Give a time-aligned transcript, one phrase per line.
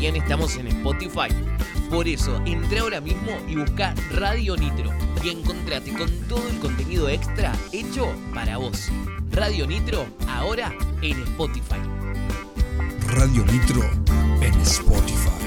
[0.00, 1.28] también estamos en Spotify.
[1.90, 4.90] Por eso, entra ahora mismo y busca Radio Nitro
[5.22, 8.88] y encontrate con todo el contenido extra hecho para vos.
[9.30, 11.82] Radio Nitro, ahora en Spotify.
[13.08, 13.82] Radio Nitro
[14.40, 15.39] en Spotify.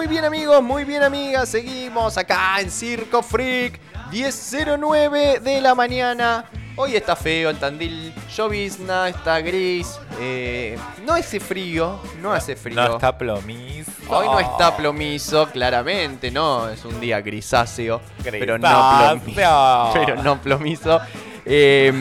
[0.00, 3.78] Muy bien amigos, muy bien amigas, seguimos acá en Circo Freak,
[4.10, 6.46] 10.09 de la mañana.
[6.74, 12.76] Hoy está feo el Tandil, llovizna, está gris, eh, no hace frío, no hace frío.
[12.76, 13.92] No está plomizo.
[14.08, 19.24] Hoy no está plomizo, claramente, no, es un día grisáceo, pero no plomizo.
[19.26, 19.92] Grisáceo.
[19.92, 20.98] Pero no plomizo.
[21.44, 21.92] Eh,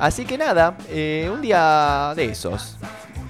[0.00, 2.76] así que nada, eh, un día de esos.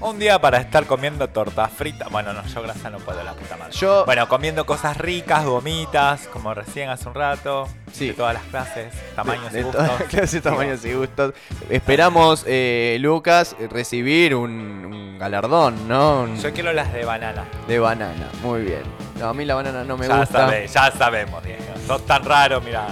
[0.03, 2.09] Un día para estar comiendo torta frita.
[2.11, 3.73] Bueno, no, yo grasa no puedo, la puta madre.
[3.75, 7.69] Yo- Bueno, comiendo cosas ricas, gomitas, como recién hace un rato.
[7.93, 8.09] Sí.
[8.09, 9.87] De todas las clases, tamaños de, y de gustos.
[9.87, 11.35] todas clases, tamaños y gustos.
[11.69, 16.23] Esperamos, eh, Lucas, recibir un, un galardón, ¿no?
[16.23, 17.45] Un- Yo quiero las de banana.
[17.69, 18.83] de banana, muy bien.
[19.19, 20.39] No, a mí la banana no me ya, gusta.
[20.47, 21.63] sabe- ya sabemos, Diego.
[21.87, 22.87] Sos tan raro, mira.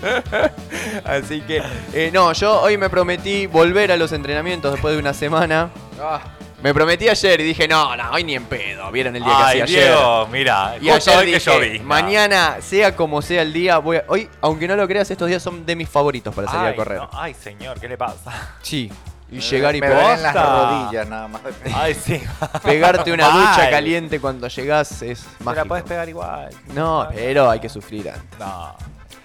[1.04, 5.12] Así que, eh, no, yo hoy me prometí volver a los entrenamientos después de una
[5.12, 5.68] semana.
[6.02, 6.20] Ah.
[6.62, 8.90] Me prometí ayer y dije, no, no, hoy ni en pedo.
[8.92, 9.96] Vieron el día que hacía ayer.
[10.30, 10.74] Mira.
[10.80, 11.78] Y justo ayer hoy que yo vi.
[11.80, 15.42] mañana, sea como sea el día, voy a- hoy, aunque no lo creas, estos días
[15.42, 16.98] son de mis favoritos para salir Ay, a correr.
[16.98, 18.56] no, ay, señor, ¿qué le pasa?
[18.62, 18.92] Sí.
[19.32, 21.40] Y llegar y duelen las rodillas nada más.
[21.72, 22.20] Ay, sí.
[22.64, 25.62] pegarte una ducha caliente cuando llegás es Te mágico.
[25.64, 26.50] la puedes pegar igual.
[26.74, 28.38] No, pero hay que sufrir antes.
[28.40, 28.74] No.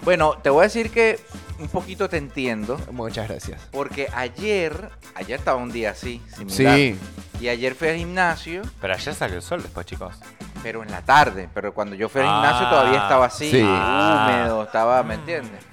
[0.02, 1.20] Bueno, te voy a decir que
[1.60, 2.80] un poquito te entiendo.
[2.92, 3.62] Muchas gracias.
[3.72, 6.76] Porque ayer, ayer estaba un día así, similar.
[6.78, 7.00] Sí.
[7.42, 10.16] Y ayer fui al gimnasio, Pero ayer salió el sol después, chicos.
[10.64, 11.48] pero en la tarde.
[11.54, 12.34] Pero cuando yo fui al Ah.
[12.42, 13.62] gimnasio todavía estaba así, Sí.
[13.62, 15.64] húmedo, estaba, ¿me entiendes?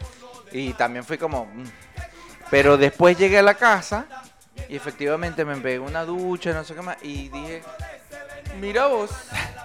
[0.53, 1.47] Y también fui como...
[1.47, 1.65] mm.
[2.51, 4.05] Pero después llegué a la casa
[4.69, 7.63] y efectivamente me pegué una ducha, no sé qué más, y dije,
[8.61, 9.11] mira vos.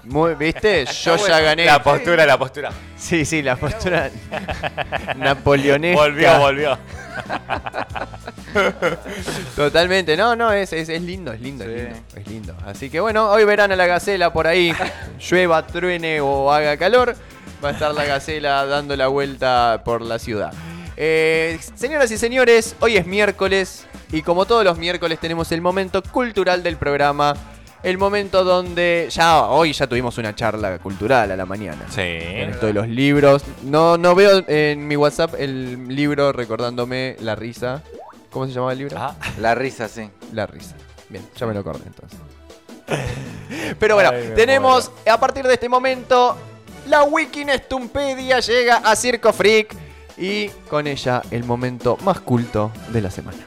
[0.04, 0.86] Muy, ¿Viste?
[1.04, 1.66] Yo ya gané.
[1.66, 2.72] La postura, la postura.
[2.98, 4.10] Sí, sí, la postura
[5.18, 6.02] napoleonesca.
[6.02, 6.78] Volvió, volvió.
[9.56, 10.16] Totalmente.
[10.18, 11.72] No, no, es, es, es lindo, es lindo, Sí.
[11.72, 12.56] es lindo, es lindo.
[12.66, 14.74] Así que bueno, hoy verán a la gacela por ahí.
[15.20, 17.16] Llueva, truene o haga calor.
[17.64, 20.54] Va a estar la gacela dando la vuelta por la ciudad.
[20.96, 26.02] Eh, señoras y señores, hoy es miércoles y como todos los miércoles tenemos el momento
[26.04, 27.36] cultural del programa.
[27.88, 31.86] El momento donde ya hoy ya tuvimos una charla cultural a la mañana.
[31.90, 32.02] Sí.
[32.02, 33.44] En esto de los libros.
[33.64, 37.82] No, no veo en mi WhatsApp el libro recordándome la risa.
[38.30, 38.98] ¿Cómo se llamaba el libro?
[39.00, 40.10] Ah, La risa, sí.
[40.34, 40.76] La risa.
[41.08, 42.20] Bien, ya me lo acordé entonces.
[43.80, 46.36] Pero bueno, Ay, tenemos a partir de este momento
[46.88, 49.74] la Wikinestumpedia llega a Circo Freak
[50.18, 53.46] y con ella el momento más culto de la semana.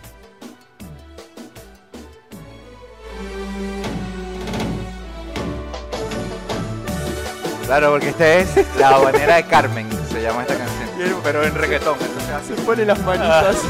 [7.70, 8.48] Claro, porque esta es
[8.80, 10.88] la habanera de Carmen, se llama esta canción.
[11.22, 12.56] Pero en reggaetón, entonces así.
[12.56, 13.56] Se pone las manitas.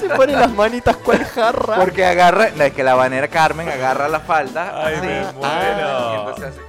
[0.00, 1.76] Se pone las manitas cual jarra.
[1.76, 4.82] Porque agarra, no, es que la habanera Carmen agarra la falda.
[4.82, 6.10] Ay, así, me ah, muero.
[6.10, 6.60] y entonces así.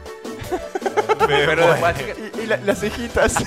[1.29, 1.97] me Pero muero.
[2.35, 3.33] Y, y la- las cejitas.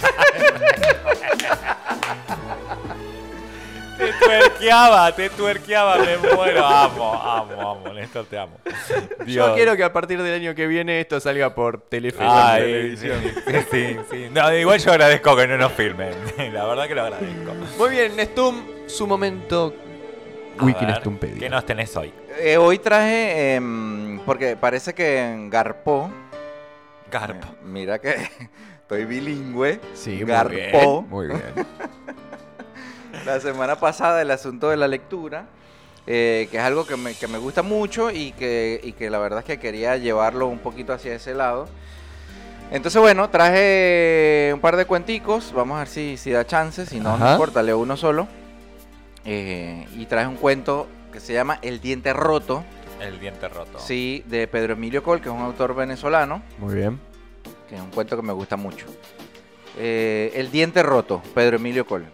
[3.97, 6.65] Te tuerqueaba, te tuerqueaba, me muero.
[6.67, 8.59] Amo, amo, amo, Néstor, te amo.
[9.27, 12.19] Yo quiero que a partir del año que viene esto salga por Telefe.
[12.21, 13.09] Ay, sí,
[13.71, 14.29] sí, sí.
[14.33, 16.13] No, igual yo agradezco que no nos filmen.
[16.53, 17.55] La verdad que lo agradezco.
[17.79, 19.75] Muy bien, Nestum, su momento
[20.61, 21.39] Wiki Nestumpedia.
[21.39, 22.13] ¿Qué nos tenés hoy?
[22.41, 26.11] Eh, hoy traje, em, porque parece que Garpó,
[27.11, 27.47] Garpa.
[27.47, 28.17] eh, mira que
[28.83, 30.51] estoy bilingüe, Sí, muy Garpó.
[30.51, 31.07] bien.
[31.11, 31.43] Muy bien.
[33.25, 35.47] la semana pasada el asunto de la lectura,
[36.07, 39.19] eh, que es algo que me, que me gusta mucho y que, y que la
[39.19, 41.67] verdad es que quería llevarlo un poquito hacia ese lado.
[42.71, 46.99] Entonces, bueno, traje un par de cuenticos, vamos a ver si, si da chance, si
[46.99, 48.27] no, no importa, leo uno solo.
[49.25, 52.63] Eh, y traje un cuento que se llama El diente roto,
[53.01, 53.79] El diente roto.
[53.79, 57.01] sí, de Pedro Emilio Col, que es un autor venezolano, Muy bien.
[57.69, 58.87] que es un cuento que me gusta mucho.
[59.79, 62.05] Eh, el diente roto, Pedro Emilio Col.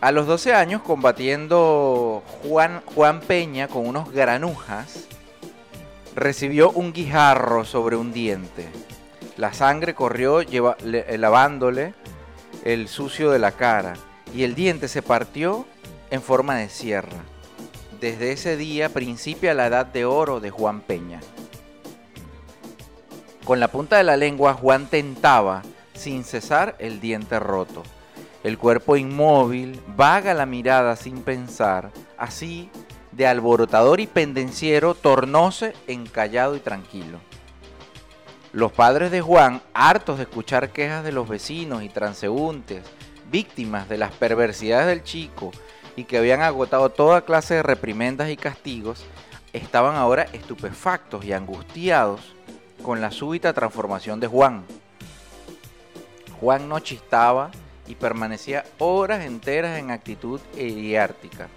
[0.00, 5.06] A los 12 años, combatiendo Juan, Peña con unos granujas,
[6.14, 8.68] recibió un guijarro sobre un diente.
[9.38, 11.94] La sangre corrió eh, lavándole
[12.64, 13.94] el sucio de la cara
[14.34, 15.66] y el diente se partió
[16.10, 17.24] en forma de sierra.
[17.98, 21.20] Desde ese día principia la edad de oro de Juan Peña.
[23.46, 25.62] Con la punta de la lengua Juan tentaba,
[25.94, 27.82] sin cesar, el diente roto.
[28.46, 32.70] El cuerpo inmóvil, vaga la mirada sin pensar, así,
[33.10, 37.18] de alborotador y pendenciero, tornóse encallado y tranquilo.
[38.52, 42.84] Los padres de Juan, hartos de escuchar quejas de los vecinos y transeúntes,
[43.32, 45.50] víctimas de las perversidades del chico
[45.96, 49.04] y que habían agotado toda clase de reprimendas y castigos,
[49.52, 52.20] estaban ahora estupefactos y angustiados
[52.84, 54.64] con la súbita transformación de Juan.
[56.40, 57.50] Juan no chistaba
[57.86, 61.48] y permanecía horas enteras en actitud eriártica,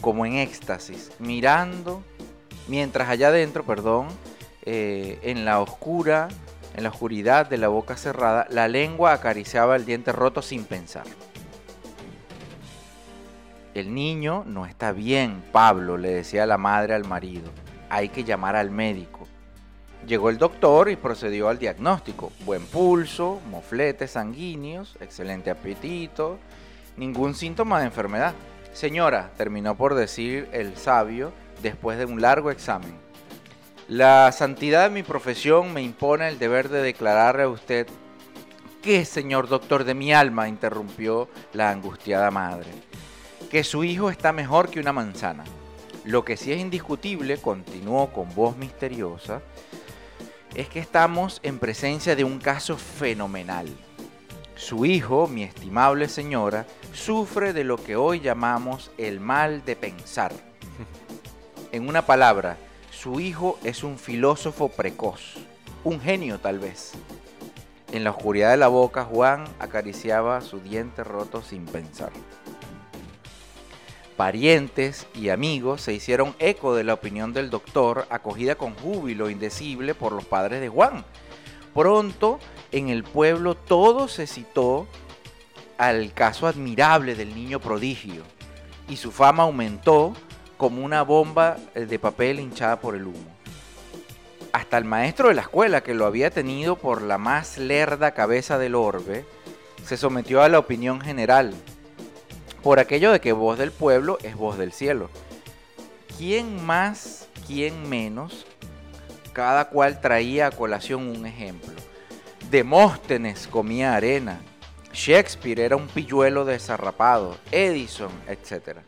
[0.00, 2.02] como en éxtasis, mirando,
[2.68, 4.08] mientras allá adentro, perdón,
[4.62, 6.28] eh, en la oscura,
[6.74, 11.04] en la oscuridad de la boca cerrada, la lengua acariciaba el diente roto sin pensar.
[13.74, 17.50] El niño no está bien, Pablo, le decía la madre al marido.
[17.90, 19.15] Hay que llamar al médico.
[20.06, 22.32] Llegó el doctor y procedió al diagnóstico.
[22.44, 26.38] Buen pulso, mofletes sanguíneos, excelente apetito,
[26.96, 28.34] ningún síntoma de enfermedad.
[28.72, 31.32] Señora, terminó por decir el sabio
[31.62, 32.94] después de un largo examen.
[33.88, 37.86] La santidad de mi profesión me impone el deber de declararle a usted
[38.82, 40.48] ¿Qué, señor doctor de mi alma?
[40.48, 42.70] interrumpió la angustiada madre
[43.46, 45.44] que su hijo está mejor que una manzana.
[46.04, 49.40] Lo que sí es indiscutible, continuó con voz misteriosa,
[50.56, 53.68] es que estamos en presencia de un caso fenomenal.
[54.56, 60.32] Su hijo, mi estimable señora, sufre de lo que hoy llamamos el mal de pensar.
[61.72, 62.56] En una palabra,
[62.90, 65.34] su hijo es un filósofo precoz,
[65.84, 66.92] un genio tal vez.
[67.92, 72.12] En la oscuridad de la boca, Juan acariciaba su diente roto sin pensar
[74.16, 79.94] parientes y amigos se hicieron eco de la opinión del doctor, acogida con júbilo indecible
[79.94, 81.04] por los padres de Juan.
[81.74, 82.38] Pronto
[82.72, 84.86] en el pueblo todo se citó
[85.78, 88.22] al caso admirable del niño prodigio
[88.88, 90.14] y su fama aumentó
[90.56, 93.36] como una bomba de papel hinchada por el humo.
[94.52, 98.56] Hasta el maestro de la escuela, que lo había tenido por la más lerda cabeza
[98.56, 99.26] del orbe,
[99.84, 101.52] se sometió a la opinión general
[102.66, 105.08] por aquello de que voz del pueblo es voz del cielo.
[106.18, 108.44] ¿Quién más, quién menos?
[109.32, 111.70] Cada cual traía a colación un ejemplo.
[112.50, 114.40] Demóstenes comía arena,
[114.92, 118.78] Shakespeare era un pilluelo desarrapado, Edison, etc.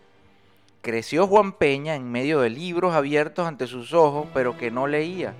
[0.82, 5.34] Creció Juan Peña en medio de libros abiertos ante sus ojos, pero que no leía.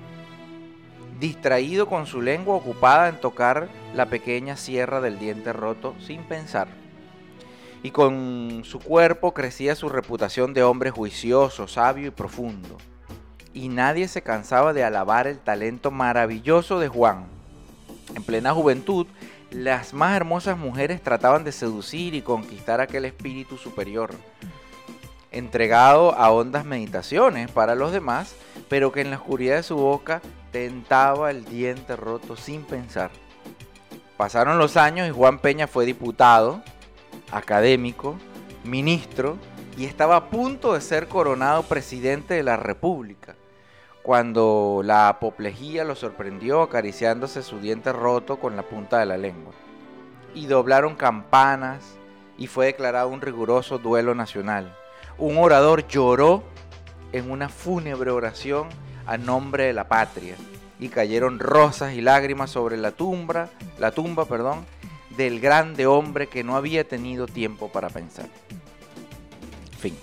[1.19, 6.69] Distraído con su lengua ocupada en tocar la pequeña sierra del diente roto sin pensar
[7.83, 12.77] y con su cuerpo crecía su reputación de hombre juicioso, sabio y profundo.
[13.55, 17.27] Y nadie se cansaba de alabar el talento maravilloso de Juan.
[18.15, 19.07] En plena juventud,
[19.51, 24.11] las más hermosas mujeres trataban de seducir y conquistar aquel espíritu superior,
[25.31, 28.35] entregado a hondas meditaciones para los demás,
[28.69, 30.21] pero que en la oscuridad de su boca
[30.53, 33.11] tentaba el diente roto sin pensar.
[34.17, 36.63] Pasaron los años y Juan Peña fue diputado,
[37.31, 38.17] académico,
[38.65, 39.37] ministro
[39.77, 43.37] y estaba a punto de ser coronado presidente de la República,
[44.03, 49.53] cuando la apoplejía lo sorprendió acariciándose su diente roto con la punta de la lengua.
[50.35, 51.97] Y doblaron campanas
[52.37, 54.75] y fue declarado un riguroso duelo nacional.
[55.17, 56.43] Un orador lloró
[57.13, 58.69] en una fúnebre oración
[59.07, 60.35] a nombre de la patria
[60.81, 64.65] y cayeron rosas y lágrimas sobre la tumba, la tumba, perdón,
[65.19, 68.27] del grande hombre que no había tenido tiempo para pensar.
[69.79, 69.95] Fin.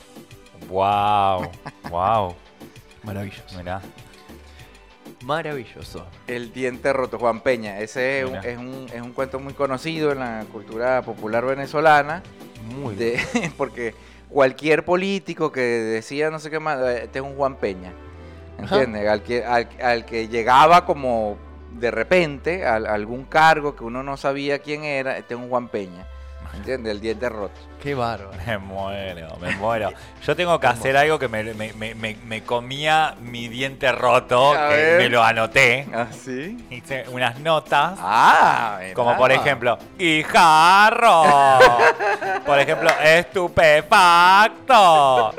[0.70, 1.50] Wow,
[1.90, 2.36] wow.
[3.04, 3.58] Maravilloso.
[3.58, 3.82] Mirá.
[5.24, 6.06] Maravilloso.
[6.28, 7.80] El diente roto, Juan Peña.
[7.80, 12.22] Ese es un, es, un, es un cuento muy conocido en la cultura popular venezolana.
[12.80, 13.20] Muy de-
[13.58, 13.96] porque
[14.30, 17.94] cualquier político que decía no sé qué más, eh, este es un Juan Peña.
[18.58, 19.08] ¿Entiendes?
[19.10, 21.38] Al que, al, al que llegaba como
[21.80, 25.50] de repente a, a algún cargo que uno no sabía quién era, este es un
[25.50, 26.06] Juan Peña.
[26.56, 26.92] ¿Entiendes?
[26.94, 27.60] El diente roto.
[27.84, 28.32] Qué bárbaro.
[28.48, 29.92] Me muero, me muero.
[30.26, 34.54] Yo tengo que hacer algo que me, me- me- me- me comía mi diente roto,
[34.54, 35.02] A que ver.
[35.02, 35.86] me lo anoté.
[35.94, 36.66] ¿Ah, sí?
[36.70, 38.00] Hice unas notas.
[38.02, 38.80] Ah.
[38.94, 41.24] Como por ejemplo, ¡Hijarro!
[42.46, 45.34] Por ejemplo, estupefacto.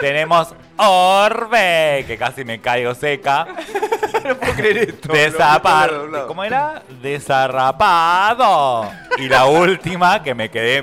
[0.00, 3.46] Tenemos orbe, que casi me caigo seca.
[4.24, 5.12] No puedo creer esto.
[5.12, 5.92] Desapar...
[6.26, 6.82] ¿Cómo era?
[7.02, 8.90] Desarrapado.
[9.18, 10.82] Y la última, que me quedé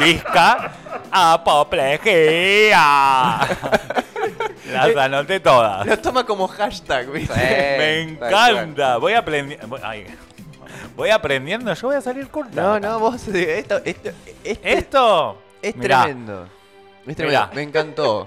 [0.00, 0.72] visca,
[1.10, 2.76] apoplejía.
[4.72, 5.86] Las anoté todas.
[5.86, 7.34] Lo toma como hashtag, ¿viste?
[7.34, 8.96] Me encanta.
[8.96, 9.78] Voy aprendiendo.
[10.96, 11.72] Voy aprendiendo.
[11.74, 12.60] Yo voy a salir corta.
[12.60, 13.28] No, no, vos.
[13.28, 16.48] Esto, esto, es mirá, tremendo.
[17.06, 17.40] Es tremendo.
[17.40, 17.50] Mirá.
[17.54, 18.24] Me encantó.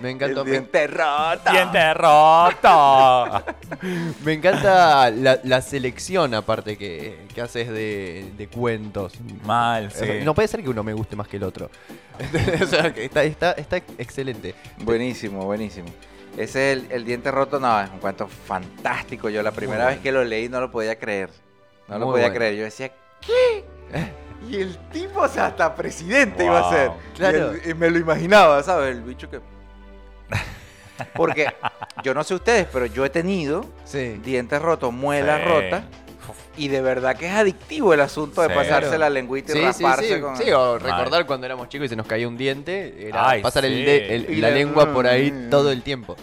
[0.00, 0.40] Me encantó.
[0.42, 1.50] El Me, diente roto.
[1.50, 3.44] Diente roto.
[4.24, 9.14] me encanta la, la selección, aparte, que, que haces de, de cuentos.
[9.44, 10.06] Mal, sí.
[10.22, 11.70] No puede ser que uno me guste más que el otro.
[12.62, 14.54] o sea, que está, está, está excelente.
[14.78, 15.88] Buenísimo, buenísimo.
[16.36, 19.30] Ese es el, el diente roto, no, es un cuento fantástico.
[19.30, 21.30] Yo la primera Muy vez que lo leí no lo podía creer.
[21.88, 22.34] No lo podía bueno.
[22.34, 22.56] creer.
[22.56, 23.64] Yo decía, ¿qué?
[24.48, 26.90] Y el tipo, o sea, hasta presidente iba a ser.
[27.16, 27.52] Claro.
[27.56, 28.96] Y, el- y me lo imaginaba, ¿sabes?
[28.96, 29.40] El bicho que...
[31.14, 31.52] Porque
[32.02, 34.20] yo no sé ustedes, pero yo he tenido Sí.
[34.24, 35.48] dientes rotos, muelas Sí.
[35.48, 35.82] rotas.
[36.58, 38.54] Y de verdad que es adictivo el asunto de Sí.
[38.54, 38.98] pasarse Claro.
[39.00, 40.36] la lengüita y Sí, rasparse sí, con...
[40.36, 43.64] sí, o recordar cuando éramos chicos y se nos caía un diente, era Ay, pasar
[43.66, 46.16] el de- la lengua por ahí todo el tiempo.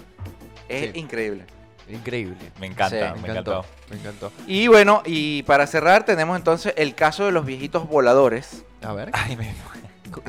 [0.67, 0.99] Es Sí.
[0.99, 1.45] increíble.
[1.89, 2.37] Increíble.
[2.59, 3.51] Me encanta, Sí, me, Me encantó.
[3.51, 3.65] encantó.
[3.89, 4.31] Me encantó.
[4.47, 8.63] Y bueno, y para cerrar tenemos entonces el caso de los viejitos voladores.
[8.81, 9.09] A ver.
[9.13, 9.53] Ay, me-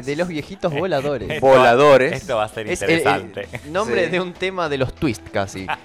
[0.03, 1.31] De los viejitos voladores.
[1.31, 2.13] Esto- Voladores.
[2.13, 3.49] Esto va a ser Es el- el interesante.
[3.71, 4.11] nombre Sí.
[4.11, 5.67] de un tema de los twist casi.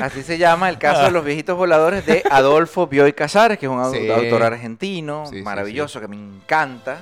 [0.00, 3.72] Así se llama el caso de los viejitos voladores de Adolfo Bioy Casares, que es
[3.72, 4.08] un Sí.
[4.10, 6.98] autor argentino, Sí, sí, maravilloso, que me encanta,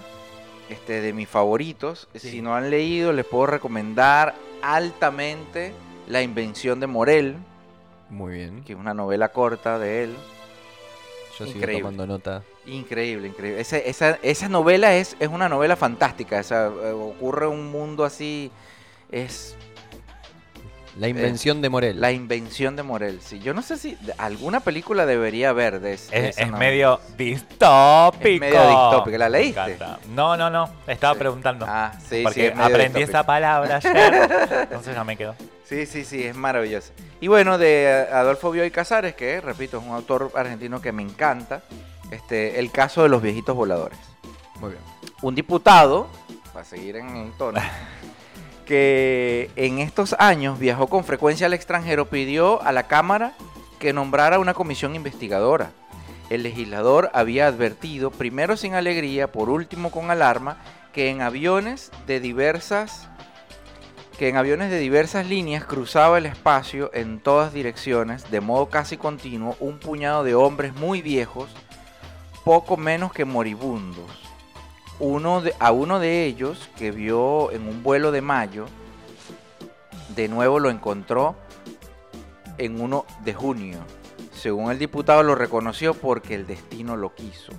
[0.68, 2.09] este, de mis favoritos.
[2.16, 2.30] Sí.
[2.30, 5.73] Si no han leído, les puedo recomendar altamente
[6.09, 7.37] La invención de Morel,
[8.11, 8.64] Muy bien.
[8.64, 10.16] que es una novela corta de él.
[11.38, 11.82] Yo sigo Increíble.
[11.82, 12.42] tomando nota.
[12.66, 13.61] Increíble, increíble.
[13.61, 16.38] Esa novela es, es una novela fantástica.
[16.38, 18.50] esa, eh, ocurre un mundo así.
[19.11, 19.56] Es
[20.99, 22.01] La invención de Morel.
[22.01, 23.21] la invención de Morel.
[23.23, 28.29] Sí, yo no sé si alguna película debería haber de, es- de Es, medio distópico.
[28.29, 29.19] Es medio distópica.
[29.19, 29.61] ¿La Me leíste?
[29.73, 29.99] encanta.
[30.15, 30.69] No, no, no.
[30.87, 31.19] Estaba Sí.
[31.21, 31.65] preguntando.
[31.69, 32.23] Ah, sí, sí.
[32.25, 33.19] porque es medio aprendí distópica.
[33.21, 34.31] esa palabra ayer.
[34.65, 35.35] Entonces no me quedó.
[35.65, 36.93] Sí, sí, sí, es maravillosa.
[37.21, 41.03] Y bueno, de eh, Adolfo Bioy Casares, que repito, es un autor argentino que me
[41.03, 41.63] encanta.
[42.11, 43.99] Este, el caso de los viejitos voladores.
[44.61, 44.83] Muy bien.
[45.23, 46.09] un diputado,
[46.53, 47.59] para seguir en el tono,
[48.66, 53.35] que en estos años viajó con frecuencia al extranjero, pidió a la Cámara
[53.78, 55.73] que nombrara una comisión investigadora.
[56.31, 60.59] El legislador había advertido, primero sin alegría, por último con alarma,
[60.92, 63.09] que en aviones de diversas
[64.19, 68.97] que en aviones de diversas líneas cruzaba el espacio en todas direcciones, de modo casi
[68.97, 71.50] continuo, un puñado de hombres muy viejos,
[72.45, 74.32] poco menos que moribundos
[74.99, 78.67] uno de- a uno de ellos que vio en un vuelo de mayo,
[80.15, 81.37] de nuevo lo encontró
[82.59, 83.79] en uno de junio.
[84.35, 87.53] Según el diputado lo reconoció porque el destino lo quiso.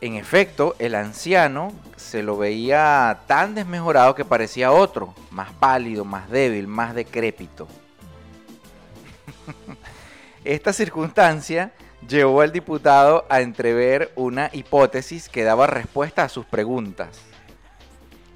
[0.00, 6.28] En efecto, el anciano se lo veía tan desmejorado que parecía otro, más pálido, más
[6.28, 7.68] débil, más decrépito.
[10.44, 11.72] Esta circunstancia
[12.08, 17.20] llevó al diputado a entrever una hipótesis que daba respuesta a sus preguntas.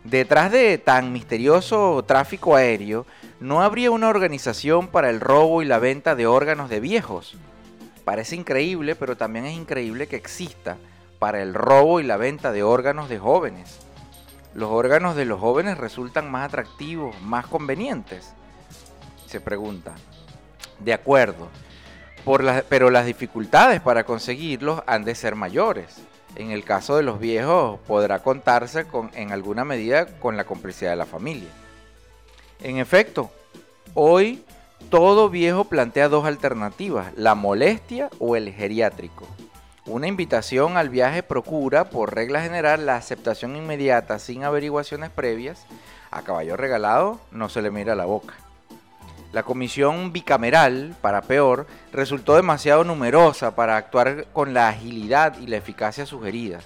[0.04, 3.06] Detrás de tan misterioso tráfico aéreo,
[3.40, 7.36] ¿no habría una organización para el robo y la venta de órganos de viejos?
[8.04, 10.76] Parece increíble, pero también es increíble que exista
[11.18, 13.80] para el robo y la venta de órganos de jóvenes.
[14.54, 18.32] Los órganos de los jóvenes resultan más atractivos, más convenientes.
[19.26, 19.94] Se pregunta.
[20.78, 21.48] De acuerdo,
[22.68, 25.96] pero las dificultades para conseguirlos han de ser mayores.
[26.34, 30.90] En el caso de los viejos podrá contarse con, en alguna medida con la complicidad
[30.90, 31.48] de la familia.
[32.62, 33.30] En efecto,
[33.94, 34.44] hoy
[34.90, 39.26] todo viejo plantea dos alternativas, la molestia o el geriátrico.
[39.86, 45.64] Una invitación al viaje procura, por regla general, la aceptación inmediata sin averiguaciones previas.
[46.10, 48.34] A caballo regalado no se le mira la boca.
[49.32, 55.56] La comisión bicameral, para peor, resultó demasiado numerosa para actuar con la agilidad y la
[55.56, 56.64] eficacia sugeridas.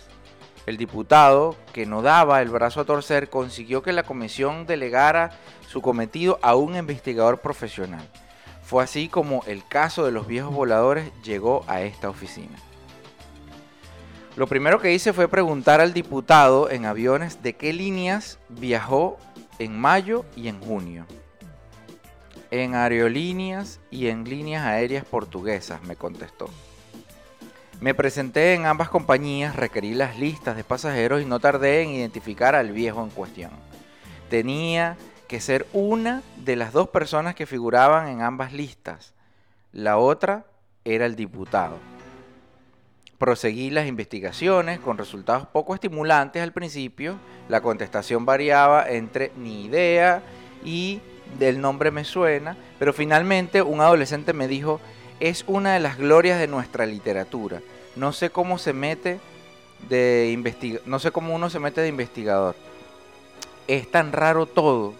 [0.66, 5.30] El diputado, que no daba el brazo a torcer, consiguió que la comisión delegara
[5.66, 8.06] su cometido a un investigador profesional.
[8.62, 12.56] Fue así como el caso de los viejos voladores llegó a esta oficina.
[14.36, 19.18] Lo primero que hice fue preguntar al diputado en aviones de qué líneas viajó
[19.58, 21.04] en mayo y en junio.
[22.50, 26.48] En aerolíneas y en líneas aéreas portuguesas, me contestó.
[27.80, 32.54] Me presenté en ambas compañías, requerí las listas de pasajeros y no tardé en identificar
[32.54, 33.52] al viejo en cuestión.
[34.28, 34.96] Tenía
[35.28, 39.14] que ser una de las dos personas que figuraban en ambas listas.
[39.72, 40.44] La otra
[40.84, 41.78] era el diputado.
[43.16, 47.16] proseguí las investigaciones con resultados poco estimulantes al principio.
[47.48, 50.22] La contestación variaba entre ni idea
[50.64, 51.00] y
[51.38, 54.80] del nombre me suena, pero finalmente un adolescente me dijo,
[55.20, 57.60] es una de las glorias de nuestra literatura.
[57.96, 59.20] No sé cómo se mete
[59.88, 62.54] de no sé cómo uno se mete de investigador.
[63.66, 64.94] Es tan raro todo.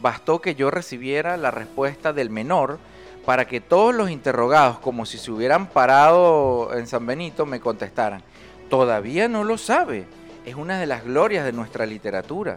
[0.00, 2.78] Bastó que yo recibiera la respuesta del menor
[3.24, 8.22] para que todos los interrogados, como si se hubieran parado en San Benito, me contestaran.
[8.68, 10.06] Todavía no lo sabe.
[10.44, 12.56] Es una de las glorias de nuestra literatura.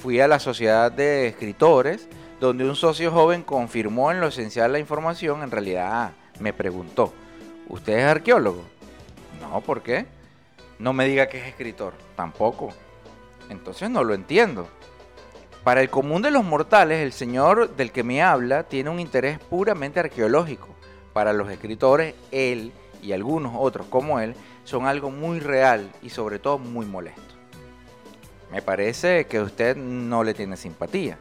[0.00, 2.08] Fui a la Sociedad de Escritores,
[2.42, 5.44] donde un socio joven confirmó en lo esencial la información.
[5.44, 7.12] En realidad me preguntó,
[7.68, 8.64] ¿usted es arqueólogo?
[9.40, 10.06] No, ¿por qué?
[10.80, 11.94] No me diga que es escritor.
[12.16, 12.70] Tampoco.
[13.48, 14.68] Entonces no lo entiendo.
[15.62, 19.38] Para el común de los mortales, el señor del que me habla tiene un interés
[19.38, 20.66] puramente arqueológico.
[21.12, 24.34] Para los escritores, él y algunos otros como él
[24.64, 27.22] son algo muy real y sobre todo muy molesto.
[28.50, 31.18] Me parece que usted no le tiene simpatía.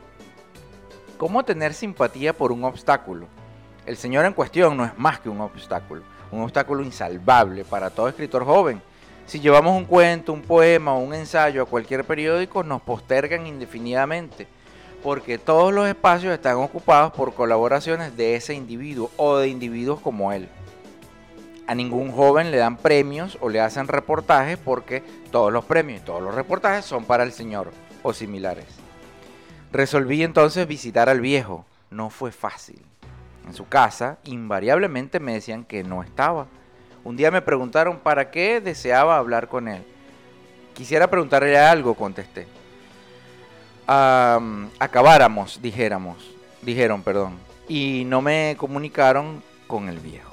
[1.22, 3.28] ¿Cómo tener simpatía por un obstáculo?
[3.86, 6.02] El señor en cuestión no es más que un obstáculo,
[6.32, 8.82] un obstáculo insalvable para todo escritor joven
[9.28, 14.48] si llevamos un cuento, un poema o un ensayo a cualquier periódico, nos postergan indefinidamente,
[15.04, 20.32] porque todos los espacios están ocupados por colaboraciones de ese individuo o de individuos como
[20.32, 20.50] él.
[21.68, 26.04] A ningún joven le dan premios o le hacen reportajes porque todos los premios y
[26.04, 27.70] todos los reportajes son para el señor
[28.02, 28.81] o similares.
[29.72, 31.66] Resolví entonces visitar al viejo.
[31.90, 32.82] No fue fácil.
[33.46, 36.48] En su casa, invariablemente me decían que no estaba
[37.04, 39.84] un día me preguntaron para qué deseaba hablar con él.
[40.74, 42.48] Quisiera preguntarle algo, contesté.
[43.88, 47.38] acabáramos, dijéramos, dijeron, perdón,
[47.68, 50.32] y no me comunicaron con el viejo.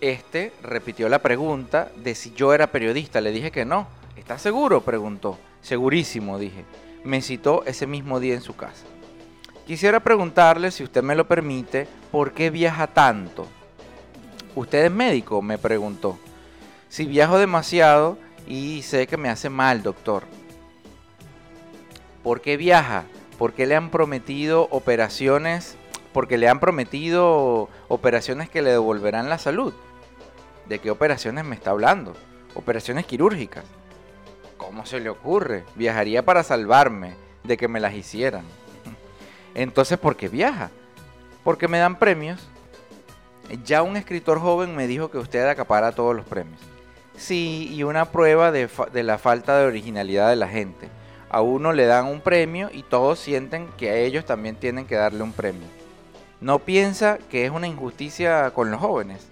[0.00, 3.20] Este repitió la pregunta de si yo era periodista.
[3.20, 3.88] Le dije que no.
[4.14, 4.82] ¿Estás seguro?
[4.82, 5.38] preguntó.
[5.62, 6.64] Segurísimo, dije.
[7.06, 8.84] Me citó ese mismo día en su casa.
[9.64, 13.46] Quisiera preguntarle, si usted me lo permite, ¿por qué viaja tanto?
[14.56, 15.40] ¿Usted es médico?
[15.40, 16.18] me preguntó.
[16.88, 20.24] Si viajo demasiado y sé que me hace mal, doctor.
[22.24, 23.04] ¿Por qué viaja?
[23.38, 25.76] ¿Por qué le han prometido operaciones?
[26.12, 29.72] Porque le han prometido operaciones que le devolverán la salud.
[30.68, 32.14] ¿De qué operaciones me está hablando?
[32.56, 33.62] Operaciones quirúrgicas.
[34.56, 35.64] ¿Cómo se le ocurre?
[35.74, 37.14] Viajaría para salvarme
[37.44, 38.44] de que me las hicieran.
[39.54, 40.70] Entonces, ¿por qué viaja?
[41.44, 42.48] Porque me dan premios
[43.64, 46.60] ya un escritor joven me dijo que usted acapara todos los premios.
[47.16, 48.68] Sí, y una prueba de,
[49.02, 50.88] la falta de originalidad de la gente.
[51.30, 54.96] A uno le dan un premio y todos sienten que a ellos también tienen que
[54.96, 55.66] darle un premio.
[56.40, 59.26] No piensa que es una injusticia con los jóvenes.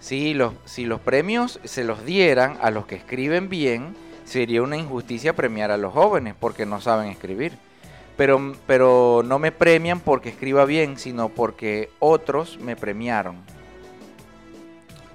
[0.00, 3.94] Si los, si los premios se los dieran a los que escriben bien,
[4.30, 7.52] sería una injusticia premiar a los jóvenes porque no saben escribir
[8.20, 13.36] pero, pero no me premian porque escriba bien, sino porque otros me premiaron.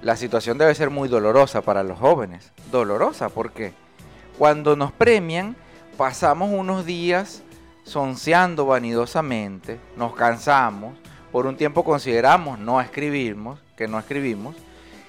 [0.02, 2.50] La situación debe ser muy dolorosa para los jóvenes.
[2.72, 3.72] Dolorosa, ¿por qué?
[4.38, 5.54] Cuando nos premian,
[5.96, 7.44] pasamos unos días
[7.84, 10.98] sonceando vanidosamente, nos cansamos,
[11.30, 14.56] por un tiempo consideramos no escribimos, que no escribimos.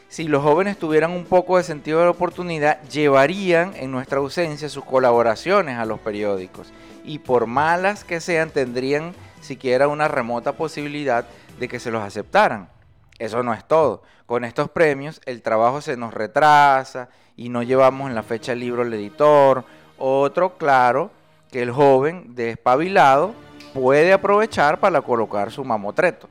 [0.09, 4.69] Si los jóvenes tuvieran un poco de sentido de la oportunidad, llevarían en nuestra ausencia
[4.69, 6.71] sus colaboraciones a los periódicos
[7.03, 11.25] y por malas que sean tendrían siquiera una remota posibilidad
[11.59, 12.69] de que se los aceptaran.
[13.19, 14.01] Eso no es todo.
[14.25, 18.61] Con estos premios el trabajo se nos retrasa y no llevamos en la fecha el
[18.61, 19.65] libro al editor.
[19.97, 21.11] Otro, claro,
[21.51, 23.33] que el joven despabilado
[23.73, 26.29] puede aprovechar para colocar su mamotreto.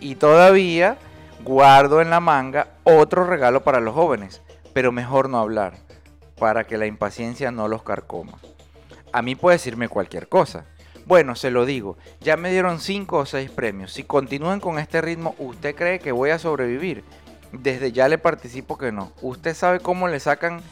[0.00, 0.98] Y todavía
[1.44, 5.74] guardo en la manga otro regalo para los jóvenes, pero mejor no hablar,
[6.38, 8.38] para que la impaciencia no los carcoma
[9.12, 10.64] a mí puede decirme cualquier cosa.
[11.04, 13.92] Bueno, se lo digo, ya me dieron 5 o 6 premios.
[13.92, 17.04] Si continúan con este ritmo, ¿usted cree que voy a sobrevivir?
[17.52, 19.12] Desde ya le participo que no.
[19.20, 20.62] ¿Usted sabe cómo le sacan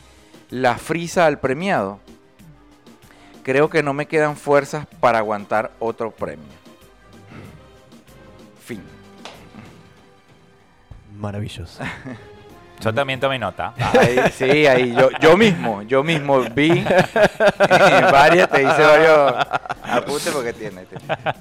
[0.48, 2.00] la frisa al premiado?
[3.42, 6.46] Creo que no me quedan fuerzas para aguantar otro premio.
[8.64, 8.99] Fin.
[11.20, 11.82] Maravilloso.
[12.80, 13.74] Yo también tomé nota.
[14.32, 16.82] sí, ahí yo, yo mismo, yo mismo vi
[18.10, 19.34] varias, te hice varios
[19.82, 20.86] apuntes porque tiene.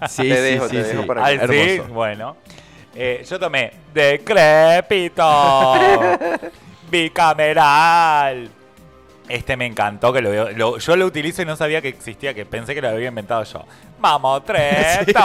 [0.10, 1.78] sí, te dejo, te dejo para que...
[1.78, 2.36] sí, bueno.
[2.94, 5.76] Eh, yo tomé decrépito,
[6.92, 8.50] bicameral.
[9.30, 12.46] Este me encantó, que lo, lo, yo lo utilizo y no sabía que existía, que
[12.46, 13.64] pensé que lo había inventado yo.
[14.00, 15.22] Mamotreto.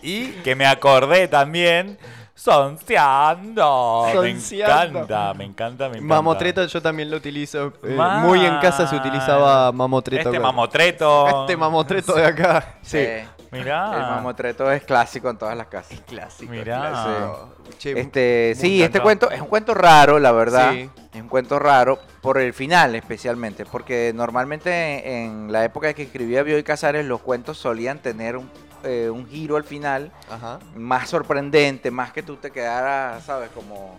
[0.00, 1.98] y que me acordé también
[2.36, 4.06] Sonseando.
[4.22, 6.14] Me encanta, me encanta, me encanta.
[6.14, 7.72] Mamotreto yo también lo utilizo.
[7.82, 10.28] eh, muy en casa se utilizaba mamotreto.
[10.28, 11.40] Este mamotreto.
[11.40, 12.74] Este mamotreto de acá.
[12.82, 13.06] Sí.
[13.50, 13.94] Mirá.
[13.94, 15.98] El mamotreto es clásico en todas las casas.
[16.06, 16.52] Clásico.
[16.52, 16.90] Mirá.
[16.90, 17.48] clásico.
[17.78, 20.72] Che, Este, sí, este cuento es un cuento raro, la verdad.
[20.72, 20.90] Sí.
[21.14, 26.42] Es un cuento raro por el final especialmente, porque normalmente en la época que escribía
[26.42, 28.50] Bioy Casares los cuentos solían tener un,
[28.86, 30.58] eh, un giro al final Ajá.
[30.74, 33.50] más sorprendente, más que tú te quedaras, ¿sabes?
[33.50, 33.98] Como,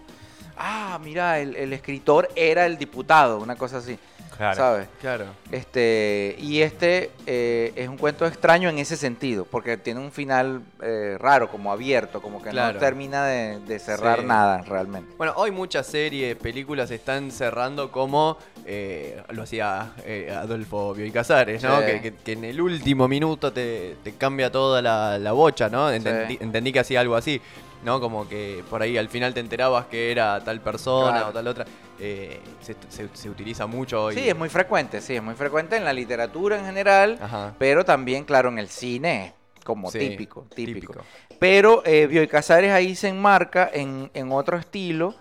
[0.57, 3.99] ah, mira, el, el escritor era el diputado, una cosa así,
[4.37, 4.55] Claro.
[4.55, 4.87] ¿sabes?
[5.01, 5.25] Claro.
[5.51, 10.61] Este, y este eh, es un cuento extraño en ese sentido, porque tiene un final
[10.81, 12.73] eh, raro, como abierto, como que Claro.
[12.73, 14.25] no termina de, de cerrar Sí.
[14.25, 15.13] nada realmente.
[15.17, 21.63] Bueno, hoy muchas series, películas están cerrando como eh, lo hacía eh, Adolfo Bioy Casares,
[21.63, 21.79] ¿no?
[21.79, 21.85] Sí.
[21.85, 25.89] Que, que- que en el último minuto te, te cambia toda la, la bocha, ¿no?
[25.91, 26.39] Entendí, Sí.
[26.43, 27.41] entendí que hacía algo así,
[27.83, 27.99] ¿no?
[27.99, 31.27] Como que por ahí al final te enterabas que era tal persona Claro.
[31.29, 31.65] o tal otra.
[31.99, 34.15] Eh, se, se- se utiliza mucho hoy.
[34.15, 37.55] Sí, es muy frecuente, sí, es muy frecuente en la literatura en general, Ajá.
[37.57, 40.93] pero también, claro, en el cine, como Sí, típico, típico.
[41.39, 45.15] Pero eh, Bioy Casares ahí se enmarca en, en otro estilo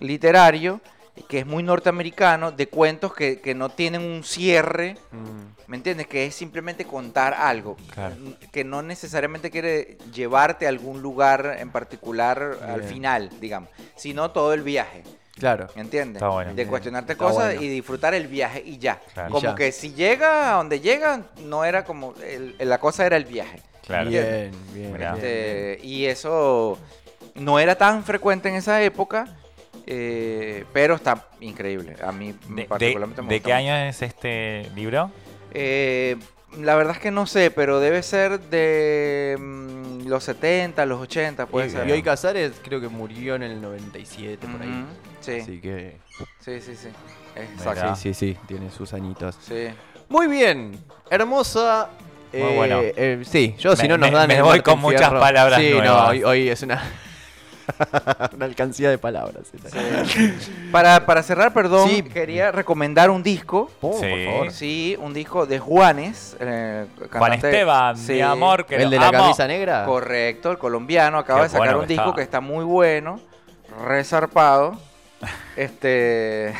[0.00, 0.80] literario
[1.28, 6.06] que es muy norteamericano, de cuentos que, que no tienen un cierre, Mm, ¿me entiendes?
[6.06, 8.16] Que es simplemente contar algo, Claro.
[8.52, 14.52] que no necesariamente quiere llevarte a algún lugar en particular al final, digamos, sino todo
[14.54, 15.02] el viaje.
[15.36, 15.68] claro.
[15.74, 16.16] ¿Me entiendes?
[16.22, 16.52] Está bueno.
[16.54, 17.62] De cuestionarte está cosas bueno.
[17.62, 19.00] y disfrutar el viaje y ya.
[19.14, 19.30] Claro.
[19.30, 19.54] Y Como ya.
[19.54, 22.14] que si llega a donde llega, no era como.
[22.22, 23.62] el- la cosa era el viaje.
[23.86, 24.10] Claro.
[24.10, 26.78] Bien, bien, bien, Este, y eso
[27.36, 29.34] no era tan frecuente en esa época,
[29.92, 31.96] eh, pero está increíble.
[32.02, 33.70] A mí, ¿De, particularmente, de- me de gusta qué mucho.
[33.72, 35.10] año es este libro?
[35.52, 36.16] Eh,
[36.58, 41.46] la verdad es que no sé, pero debe ser de mm, los 70, los 80,
[41.46, 41.84] puede Y ser.
[41.86, 44.84] Bioy Casares creo que murió en el 97 por ahí.
[45.20, 45.96] Sí, Así que
[46.40, 46.88] sí, sí, sí.
[47.36, 47.94] Exacto.
[47.96, 49.36] sí, sí, sí, tiene sus añitos.
[49.40, 49.68] Sí.
[50.08, 50.72] Muy bien,
[51.10, 51.88] hermosa.
[52.32, 52.80] Muy eh, bueno.
[52.82, 55.20] eh, sí, yo si no nos me- dan me voy Martín con muchas Fierro.
[55.20, 56.08] palabras Sí, no, nuevas.
[56.10, 56.80] hoy, hoy es una
[58.34, 59.44] una alcancía de palabras.
[60.72, 62.02] Para, para cerrar, perdón, Sí.
[62.02, 63.70] quería recomendar un disco.
[63.80, 64.06] Oh, Sí.
[64.08, 64.50] por favor.
[64.52, 66.36] Sí, un disco de Juanes.
[66.40, 69.18] eh, Juan Esteban, Sí, mi amor, que El de la amo.
[69.18, 69.84] camisa negra.
[69.84, 72.16] Correcto, el colombiano acaba Qué de sacar bueno un disco está.
[72.16, 73.20] que está muy bueno,
[73.86, 74.78] resarpado.
[75.56, 76.54] este.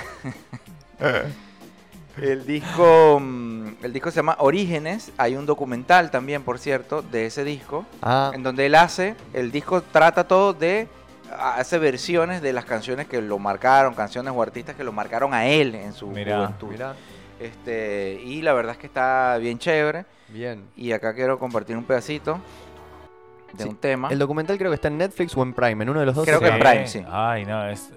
[2.21, 3.19] el disco.
[3.21, 3.51] mm,
[3.83, 5.11] El disco se llama Orígenes.
[5.17, 7.87] Hay un documental también, por cierto, de ese disco.
[8.03, 9.15] Ah, En donde él hace.
[9.33, 10.89] El disco trata todo de.
[11.39, 15.47] Hace versiones de las canciones que lo marcaron, canciones o artistas que lo marcaron a
[15.47, 16.39] él en su Mirá.
[16.39, 16.69] juventud.
[16.69, 16.95] mirá,
[17.39, 20.05] Este, y la verdad es que está bien chévere.
[20.29, 20.65] bien.
[20.77, 22.39] Y acá quiero compartir un pedacito
[23.53, 24.09] de Sí, un tema.
[24.11, 26.25] El documental creo que está en Netflix o en Prime, en uno de los dos.
[26.27, 26.59] Creo que en.
[26.59, 27.05] Prime, sí.
[27.11, 27.91] Ay, no, es.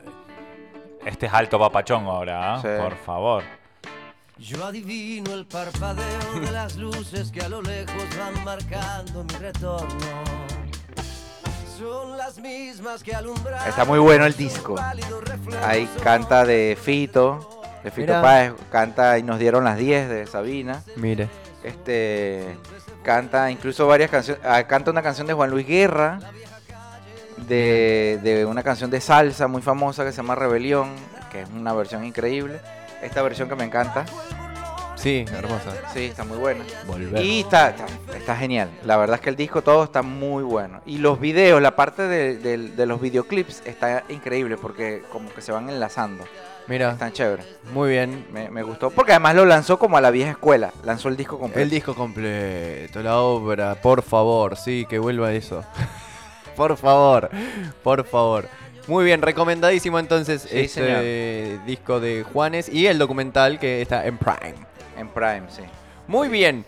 [1.06, 2.60] Este es alto papachón ahora, ¿ah?
[2.62, 2.68] Sí.
[2.82, 3.44] por favor.
[4.38, 10.43] Yo adivino el parpadeo de las luces que a lo lejos van marcando mi retorno.
[13.68, 14.76] Está muy bueno el disco.
[15.64, 18.22] Ahí canta de Fito, de Fito.
[18.22, 20.84] Páez, canta y nos dieron las 10 de Sabina.
[20.96, 21.30] Mire.
[21.64, 22.58] Este
[23.04, 26.20] canta incluso varias canciones, ah, canta una canción de Juan Luis Guerra,
[27.48, 30.90] de, de una canción de salsa muy famosa que se llama Rebelión,
[31.32, 32.60] que es una versión increíble.
[33.02, 34.06] Esta versión que me encanta,
[35.04, 35.72] Sí, hermosa.
[35.94, 36.64] sí, está muy buena.
[36.88, 37.22] Volver.
[37.24, 37.86] Y está, está,
[38.18, 38.70] está genial.
[38.86, 40.80] La verdad es que el disco todo está muy bueno.
[40.86, 45.42] Y los videos, la parte de, de- de los videoclips está increíble porque como que
[45.42, 46.24] se van enlazando.
[46.68, 47.46] Mira, Están chéveres.
[47.74, 48.26] muy bien.
[48.32, 48.90] Me, me gustó.
[48.92, 50.72] Porque además lo lanzó como a la vieja escuela.
[50.86, 51.60] Lanzó el disco completo.
[51.62, 55.66] El disco completo, la obra, por favor, sí, que vuelva eso.
[56.56, 57.30] por favor,
[57.84, 58.48] por favor.
[58.88, 64.18] Muy bien, recomendadísimo entonces Sí, este disco de Juanes y el documental que está en
[64.18, 64.56] Prime.
[64.98, 65.64] En Prime, sí.
[66.08, 66.66] Muy bien.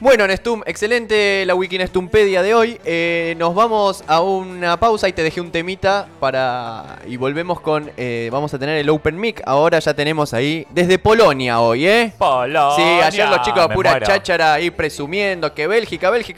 [0.00, 2.80] Bueno, Nestum, excelente la Wiki Nestumpedia de hoy.
[2.86, 7.00] Eh, nos vamos a una pausa y te dejé un temita para.
[7.06, 7.90] Y volvemos con.
[7.98, 9.42] eh, vamos a tener el Open Mic.
[9.44, 10.66] Ahora ya tenemos ahí.
[10.70, 12.14] Desde Polonia hoy, ¿eh?
[12.16, 12.76] Polonia.
[12.76, 16.28] Sí, ayer los chicos Me pura cháchara ahí presumiendo que Bélgica, Bélgica.